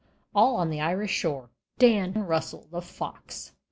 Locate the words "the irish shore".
0.71-1.51